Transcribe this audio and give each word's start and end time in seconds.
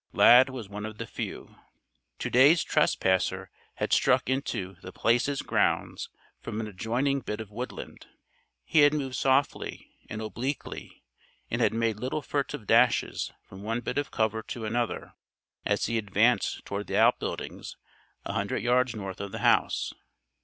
Lad 0.13 0.49
was 0.49 0.67
one 0.67 0.83
of 0.87 0.97
the 0.97 1.05
few. 1.05 1.57
To 2.17 2.29
day's 2.31 2.63
trespasser 2.63 3.51
had 3.75 3.93
struck 3.93 4.31
into 4.31 4.73
The 4.81 4.91
Place's 4.91 5.43
grounds 5.43 6.09
from 6.39 6.59
an 6.59 6.65
adjoining 6.65 7.19
bit 7.19 7.39
of 7.39 7.51
woodland. 7.51 8.07
He 8.63 8.79
had 8.79 8.95
moved 8.95 9.15
softly 9.15 9.91
and 10.09 10.19
obliquely 10.19 11.03
and 11.51 11.61
had 11.61 11.71
made 11.75 11.97
little 11.99 12.23
furtive 12.23 12.65
dashes 12.65 13.31
from 13.43 13.61
one 13.61 13.81
bit 13.81 13.99
of 13.99 14.09
cover 14.09 14.41
to 14.41 14.65
another, 14.65 15.13
as 15.67 15.85
he 15.85 15.99
advanced 15.99 16.65
toward 16.65 16.87
the 16.87 16.97
outbuildings 16.97 17.77
a 18.25 18.33
hundred 18.33 18.63
yards 18.63 18.95
north 18.95 19.21
of 19.21 19.31
the 19.31 19.37
house. 19.45 19.93